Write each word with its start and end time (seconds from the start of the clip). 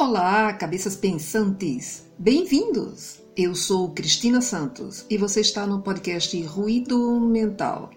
Olá, 0.00 0.50
cabeças 0.54 0.96
pensantes! 0.96 2.06
Bem-vindos! 2.18 3.20
Eu 3.36 3.54
sou 3.54 3.90
Cristina 3.90 4.40
Santos 4.40 5.04
e 5.10 5.18
você 5.18 5.42
está 5.42 5.66
no 5.66 5.82
podcast 5.82 6.42
Ruído 6.44 7.20
Mental. 7.20 7.90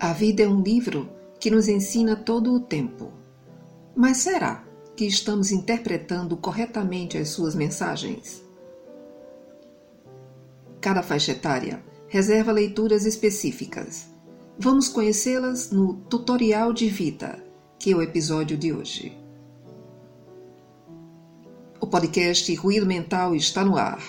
A 0.00 0.14
vida 0.14 0.44
é 0.44 0.48
um 0.48 0.62
livro 0.62 1.10
que 1.38 1.50
nos 1.50 1.68
ensina 1.68 2.16
todo 2.16 2.54
o 2.54 2.60
tempo. 2.60 3.12
Mas 3.94 4.16
será 4.16 4.64
que 4.96 5.04
estamos 5.04 5.52
interpretando 5.52 6.38
corretamente 6.38 7.18
as 7.18 7.28
suas 7.28 7.54
mensagens? 7.54 8.42
Cada 10.80 11.02
faixa 11.02 11.32
etária 11.32 11.84
reserva 12.08 12.50
leituras 12.50 13.04
específicas. 13.04 14.06
Vamos 14.58 14.88
conhecê-las 14.88 15.70
no 15.70 15.96
Tutorial 16.08 16.72
de 16.72 16.88
Vida 16.88 17.46
que 17.78 17.92
é 17.92 17.96
o 17.96 18.02
episódio 18.02 18.56
de 18.56 18.72
hoje. 18.72 19.16
O 21.80 21.86
podcast 21.86 22.52
Ruído 22.56 22.84
Mental 22.84 23.36
está 23.36 23.64
no 23.64 23.76
ar. 23.76 24.02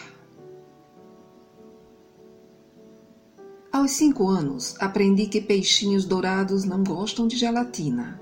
Aos 3.71 3.91
cinco 3.91 4.27
anos, 4.27 4.75
aprendi 4.79 5.27
que 5.27 5.39
peixinhos 5.39 6.03
dourados 6.03 6.63
não 6.63 6.83
gostam 6.83 7.27
de 7.27 7.37
gelatina. 7.37 8.19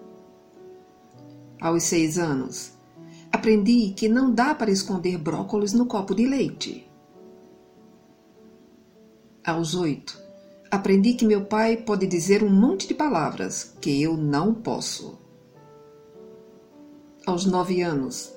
Aos 1.61 1.83
seis 1.83 2.17
anos, 2.17 2.73
aprendi 3.31 3.93
que 3.95 4.09
não 4.09 4.33
dá 4.33 4.53
para 4.53 4.69
esconder 4.69 5.17
brócolis 5.17 5.71
no 5.71 5.85
copo 5.85 6.13
de 6.13 6.27
leite. 6.27 6.85
Aos 9.45 9.73
oito, 9.75 10.21
aprendi 10.69 11.13
que 11.13 11.25
meu 11.25 11.45
pai 11.45 11.77
pode 11.77 12.05
dizer 12.05 12.43
um 12.43 12.49
monte 12.49 12.85
de 12.85 12.93
palavras 12.93 13.73
que 13.79 14.01
eu 14.01 14.17
não 14.17 14.53
posso 14.53 15.25
aos 17.27 17.45
nove 17.45 17.81
anos. 17.81 18.33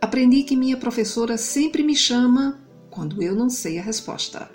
Aprendi 0.00 0.44
que 0.44 0.56
minha 0.56 0.78
professora 0.78 1.36
sempre 1.36 1.82
me 1.82 1.94
chama 1.94 2.58
quando 2.88 3.22
eu 3.22 3.34
não 3.34 3.50
sei 3.50 3.78
a 3.78 3.82
resposta. 3.82 4.50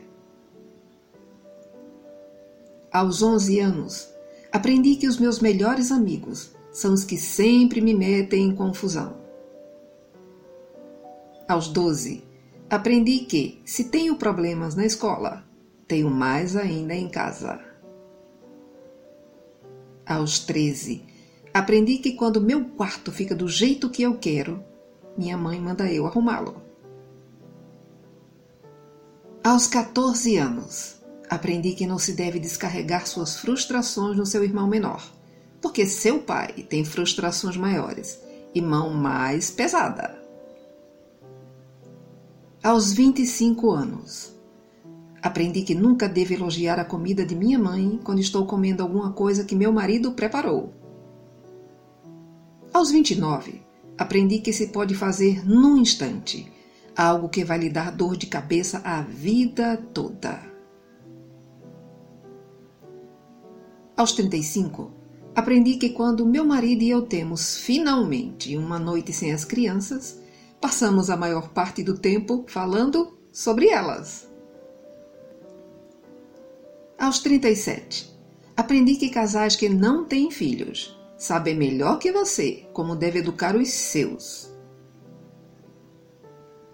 Aos 2.92 3.22
onze 3.22 3.59
anos, 3.59 4.09
aprendi 4.52 4.95
que 4.95 5.08
os 5.08 5.19
meus 5.19 5.39
melhores 5.39 5.92
amigos 5.92 6.50
são 6.72 6.95
os 6.95 7.03
que 7.03 7.16
sempre 7.16 7.80
me 7.80 7.94
metem 7.94 8.47
em 8.47 8.55
confusão. 8.55 9.17
Aos 11.47 11.67
doze, 11.67 12.23
aprendi 12.67 13.20
que, 13.20 13.61
se 13.64 13.83
tenho 13.83 14.16
problemas 14.16 14.73
na 14.73 14.83
escola, 14.83 15.44
tenho 15.88 16.09
mais 16.09 16.55
ainda 16.55 16.95
em 16.95 17.08
casa. 17.08 17.59
Aos 20.08 20.39
treze, 20.39 21.05
Aprendi 21.56 22.00
que 22.00 22.11
quando 22.11 22.42
meu 22.42 22.66
quarto 22.66 23.14
fica 23.14 23.34
do 23.34 23.48
jeito 23.48 23.89
que 23.89 24.03
eu 24.03 24.17
quero, 24.17 24.61
minha 25.17 25.38
mãe 25.38 25.58
manda 25.58 25.89
eu 25.89 26.06
arrumá-lo. 26.06 26.61
Aos 29.42 29.66
14 29.66 30.36
anos, 30.36 31.00
aprendi 31.30 31.72
que 31.72 31.88
não 31.88 31.98
se 31.98 32.11
deve 32.11 32.39
descarregar 32.39 33.08
suas 33.08 33.38
frustrações 33.38 34.17
no 34.17 34.26
seu 34.26 34.44
irmão 34.44 34.67
menor, 34.67 35.09
porque 35.61 35.86
seu 35.86 36.20
pai 36.20 36.52
tem 36.67 36.83
frustrações 36.83 37.56
maiores 37.56 38.20
e 38.53 38.61
mão 38.61 38.94
mais 38.94 39.50
pesada. 39.50 40.22
Aos 42.61 42.92
25 42.92 43.72
anos, 43.72 44.36
aprendi 45.22 45.61
que 45.61 45.73
nunca 45.73 46.09
devo 46.09 46.33
elogiar 46.33 46.81
a 46.81 46.83
comida 46.83 47.26
de 47.26 47.33
minha 47.33 47.58
mãe 47.58 47.98
quando 48.03 48.20
estou 48.20 48.45
comendo 48.45 48.83
alguma 48.83 49.14
coisa 49.14 49.45
que 49.45 49.56
meu 49.56 49.72
marido 49.72 50.11
preparou 50.11 50.83
aos 52.76 52.92
29, 52.92 53.62
aprendi 53.98 54.40
que 54.40 54.52
se 54.52 54.68
pode 54.68 54.94
fazer 54.95 55.48
num 55.48 55.78
instante 55.78 56.52
algo 56.94 57.30
que 57.30 57.45
vai 57.45 57.58
lhe 57.58 57.70
dar 57.70 57.89
dor 57.89 58.17
de 58.17 58.27
cabeça 58.27 58.82
a 58.83 59.02
vida 59.02 59.77
toda. 59.94 60.42
Aos 63.95 64.11
35, 64.11 64.92
aprendi 65.33 65.76
que 65.76 65.92
quando 65.92 66.26
meu 66.26 66.44
marido 66.44 66.82
e 66.82 66.89
eu 66.89 67.04
temos 67.04 67.60
finalmente 67.60 68.58
uma 68.58 68.78
noite 68.78 69.14
sem 69.14 69.32
as 69.32 69.45
crianças, 69.45 70.20
passamos 70.60 71.10
a 71.10 71.16
maior 71.16 71.52
parte 71.52 71.82
do 71.82 71.98
tempo 71.98 72.44
falando 72.45 73.17
sobre 73.32 73.70
elas. 73.70 74.30
Aos 76.99 77.20
37, 77.20 78.14
aprendi 78.58 78.95
que 78.95 79.08
casais 79.08 79.55
que 79.55 79.70
não 79.70 80.04
têm 80.04 80.30
filhos 80.30 80.95
sabem 81.17 81.55
melhor 81.55 81.99
que 81.99 82.11
você 82.11 82.67
como 82.73 82.95
deve 82.95 83.20
educar 83.20 83.55
os 83.55 83.70
seus. 83.70 84.52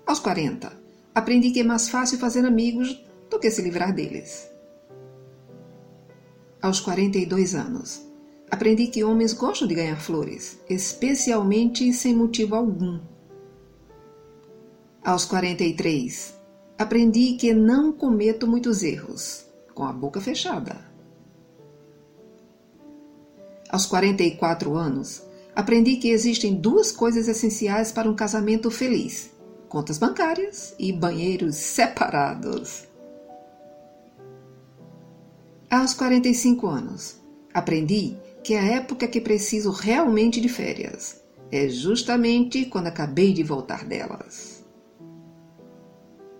Aos 0.06 0.20
40, 0.20 0.72
aprendi 1.14 1.52
que 1.52 1.62
é 1.62 1.64
mais 1.64 1.90
fácil 1.90 2.18
fazer 2.18 2.46
amigos 2.46 3.04
do 3.30 3.40
que 3.40 3.50
se 3.50 3.62
livrar 3.62 3.94
deles. 3.94 4.52
Aos 6.62 6.80
42 6.80 7.56
anos, 7.56 8.06
aprendi 8.50 8.88
que 8.88 9.04
homens 9.04 9.34
gostam 9.34 9.68
de 9.68 9.76
ganhar 9.76 10.00
flores, 10.00 10.60
especialmente 10.70 11.92
sem 11.94 12.16
motivo 12.16 12.56
algum. 12.56 13.00
Aos 15.04 15.26
43, 15.26 16.36
aprendi 16.78 17.34
que 17.34 17.54
não 17.54 17.92
cometo 17.92 18.46
muitos 18.46 18.84
erros, 18.84 19.48
com 19.74 19.84
a 19.84 19.94
boca 19.94 20.22
fechada. 20.22 20.91
Aos 23.72 23.86
44 23.86 24.76
anos, 24.76 25.24
aprendi 25.56 25.96
que 25.96 26.10
existem 26.10 26.54
duas 26.56 26.92
coisas 26.92 27.30
essenciais 27.30 27.90
para 27.90 28.10
um 28.10 28.14
casamento 28.14 28.70
feliz: 28.70 29.32
contas 29.70 29.98
bancárias 29.98 30.76
e 30.78 30.92
banheiros 30.92 31.56
separados. 31.56 32.84
Aos 35.70 35.94
45 35.94 36.68
anos, 36.68 37.16
aprendi 37.54 38.18
que 38.44 38.56
a 38.56 38.62
época 38.62 39.08
que 39.08 39.22
preciso 39.22 39.72
realmente 39.72 40.42
de 40.42 40.50
férias 40.50 41.22
é 41.50 41.70
justamente 41.70 42.66
quando 42.66 42.88
acabei 42.88 43.32
de 43.32 43.42
voltar 43.42 43.86
delas. 43.86 44.66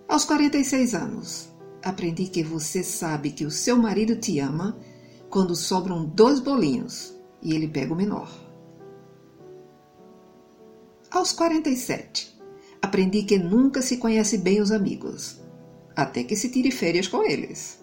Aos 0.06 0.26
46 0.26 0.94
anos, 0.94 1.48
aprendi 1.82 2.26
que 2.26 2.42
você 2.42 2.82
sabe 2.82 3.30
que 3.30 3.46
o 3.46 3.50
seu 3.50 3.78
marido 3.78 4.16
te 4.16 4.38
ama 4.38 4.76
quando 5.30 5.56
sobram 5.56 6.04
dois 6.04 6.38
bolinhos 6.38 7.21
e 7.42 7.54
ele 7.54 7.68
pega 7.68 7.92
o 7.92 7.96
menor. 7.96 8.30
Aos 11.10 11.32
47, 11.32 12.40
aprendi 12.80 13.22
que 13.24 13.38
nunca 13.38 13.82
se 13.82 13.98
conhece 13.98 14.38
bem 14.38 14.60
os 14.60 14.72
amigos, 14.72 15.40
até 15.94 16.24
que 16.24 16.36
se 16.36 16.48
tire 16.48 16.70
férias 16.70 17.06
com 17.06 17.22
eles. 17.22 17.82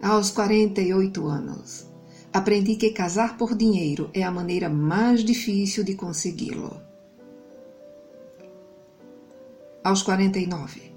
Aos 0.00 0.30
48 0.30 1.26
anos, 1.26 1.86
aprendi 2.32 2.76
que 2.76 2.90
casar 2.90 3.36
por 3.36 3.54
dinheiro 3.54 4.10
é 4.14 4.22
a 4.22 4.30
maneira 4.30 4.68
mais 4.68 5.22
difícil 5.22 5.84
de 5.84 5.94
consegui-lo. 5.94 6.80
Aos 9.84 10.02
49, 10.02 10.94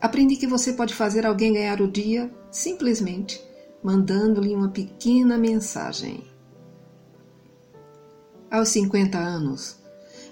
aprendi 0.00 0.36
que 0.36 0.46
você 0.46 0.74
pode 0.74 0.94
fazer 0.94 1.26
alguém 1.26 1.54
ganhar 1.54 1.80
o 1.80 1.90
dia 1.90 2.30
simplesmente 2.50 3.45
mandando-lhe 3.86 4.52
uma 4.52 4.68
pequena 4.68 5.38
mensagem. 5.38 6.24
Aos 8.50 8.70
50 8.70 9.16
anos, 9.16 9.76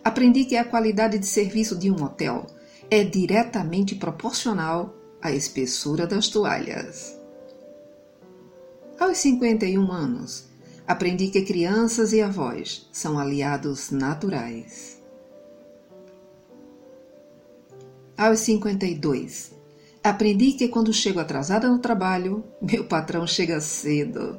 aprendi 0.03 0.45
que 0.45 0.57
a 0.57 0.65
qualidade 0.65 1.21
de 1.21 1.27
serviço 1.27 1.79
de 1.79 1.89
um 1.89 2.03
hotel 2.03 2.49
é 2.91 3.05
diretamente 3.05 3.95
proporcional 3.95 4.93
à 5.23 5.31
espessura 5.31 6.05
das 6.05 6.27
toalhas. 6.27 7.17
Aos 8.99 9.19
51 9.19 9.93
anos, 9.93 10.47
aprendi 10.85 11.29
que 11.29 11.43
crianças 11.43 12.13
e 12.13 12.21
avós 12.21 12.89
são 12.91 13.21
aliados 13.21 13.93
naturais. 13.93 15.01
Aos 18.19 18.41
52, 18.41 19.54
Aprendi 20.05 20.53
que 20.53 20.69
quando 20.69 20.93
chego 20.93 21.19
atrasada 21.19 21.67
no 21.67 21.79
trabalho, 21.79 22.45
meu 22.61 22.85
patrão 22.85 23.27
chega 23.27 23.59
cedo. 23.59 24.39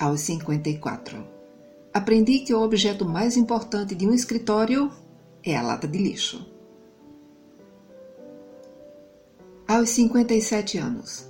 Aos 0.00 0.20
54. 0.20 1.22
Aprendi 1.92 2.38
que 2.38 2.54
o 2.54 2.62
objeto 2.62 3.04
mais 3.04 3.36
importante 3.36 3.94
de 3.94 4.08
um 4.08 4.14
escritório 4.14 4.90
é 5.44 5.54
a 5.54 5.60
lata 5.60 5.86
de 5.86 5.98
lixo. 5.98 6.50
Aos 9.68 9.90
57 9.90 10.78
anos. 10.78 11.28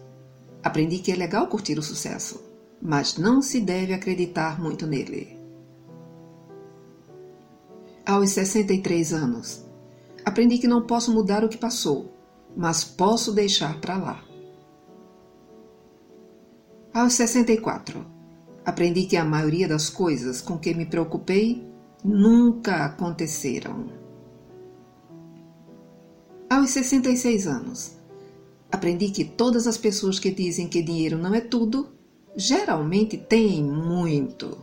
Aprendi 0.62 1.00
que 1.00 1.10
é 1.10 1.16
legal 1.16 1.48
curtir 1.48 1.76
o 1.76 1.82
sucesso, 1.82 2.40
mas 2.80 3.18
não 3.18 3.42
se 3.42 3.58
deve 3.58 3.92
acreditar 3.92 4.62
muito 4.62 4.86
nele. 4.86 5.36
Aos 8.06 8.30
63 8.30 9.12
anos 9.12 9.71
Aprendi 10.24 10.58
que 10.58 10.68
não 10.68 10.86
posso 10.86 11.12
mudar 11.12 11.44
o 11.44 11.48
que 11.48 11.58
passou, 11.58 12.12
mas 12.56 12.84
posso 12.84 13.32
deixar 13.32 13.80
para 13.80 13.96
lá. 13.96 14.24
Aos 16.94 17.14
64, 17.14 18.04
aprendi 18.64 19.06
que 19.06 19.16
a 19.16 19.24
maioria 19.24 19.66
das 19.66 19.88
coisas 19.88 20.40
com 20.40 20.58
que 20.58 20.74
me 20.74 20.86
preocupei 20.86 21.66
nunca 22.04 22.84
aconteceram. 22.84 23.86
Aos 26.50 26.70
66 26.70 27.46
anos, 27.46 27.96
aprendi 28.70 29.10
que 29.10 29.24
todas 29.24 29.66
as 29.66 29.78
pessoas 29.78 30.18
que 30.18 30.30
dizem 30.30 30.68
que 30.68 30.82
dinheiro 30.82 31.16
não 31.16 31.34
é 31.34 31.40
tudo, 31.40 31.88
geralmente 32.36 33.16
têm 33.16 33.62
muito. 33.62 34.58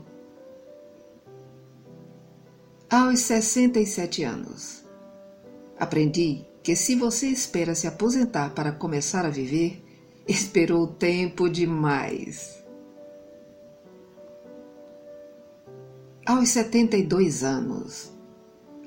Aos 2.89 3.19
67 3.21 4.23
anos, 4.23 4.85
aprendi 5.79 6.45
que 6.61 6.75
se 6.75 6.95
você 6.95 7.27
espera 7.27 7.73
se 7.73 7.87
aposentar 7.87 8.53
para 8.53 8.71
começar 8.71 9.25
a 9.25 9.29
viver, 9.29 9.81
esperou 10.27 10.85
tempo 10.85 11.49
demais. 11.49 12.63
Aos 16.25 16.49
72 16.49 17.43
anos, 17.43 18.11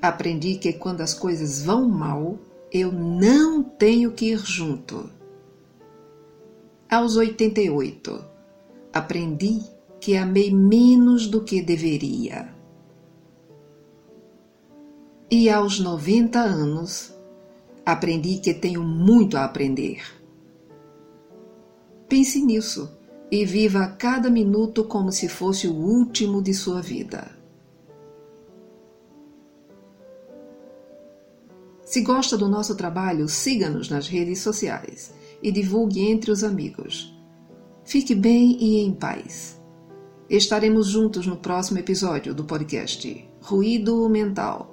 aprendi 0.01 0.55
que 0.55 0.71
quando 0.71 1.01
as 1.01 1.13
coisas 1.13 1.63
vão 1.63 1.89
mal, 1.89 2.39
eu 2.71 2.91
não 2.91 3.61
tenho 3.61 4.11
que 4.11 4.31
ir 4.31 4.39
junto. 4.39 5.09
Aos 6.89 7.17
88, 7.17 8.23
aprendi 8.93 9.59
que 9.99 10.15
amei 10.15 10.53
menos 10.53 11.27
do 11.27 11.43
que 11.43 11.61
deveria. 11.61 12.53
E 15.35 15.49
aos 15.49 15.79
90 15.79 16.39
anos, 16.39 17.11
aprendi 17.83 18.37
que 18.37 18.53
tenho 18.53 18.83
muito 18.83 19.35
a 19.35 19.45
aprender. 19.45 20.03
Pense 22.07 22.39
nisso 22.39 22.95
e 23.31 23.43
viva 23.43 23.95
cada 23.97 24.29
minuto 24.29 24.83
como 24.83 25.11
se 25.11 25.27
fosse 25.27 25.67
o 25.67 25.73
último 25.73 26.39
de 26.39 26.53
sua 26.53 26.83
vida. 26.83 27.35
Se 31.83 32.01
gosta 32.01 32.37
do 32.37 32.47
nosso 32.47 32.75
trabalho, 32.75 33.27
siga-nos 33.27 33.89
nas 33.89 34.07
redes 34.07 34.37
sociais 34.39 35.15
e 35.41 35.51
divulgue 35.51 36.11
entre 36.11 36.29
os 36.29 36.43
amigos. 36.43 37.11
Fique 37.83 38.13
bem 38.13 38.55
e 38.61 38.81
em 38.81 38.93
paz. 38.93 39.59
Estaremos 40.29 40.89
juntos 40.89 41.25
no 41.25 41.37
próximo 41.37 41.79
episódio 41.79 42.35
do 42.35 42.43
podcast 42.43 43.27
Ruído 43.41 44.07
Mental. 44.07 44.72